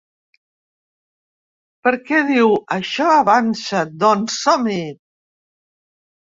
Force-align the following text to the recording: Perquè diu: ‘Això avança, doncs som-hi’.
Perquè 1.89 2.23
diu: 2.31 2.57
‘Això 2.79 3.11
avança, 3.19 3.85
doncs 4.07 4.43
som-hi’. 4.49 4.83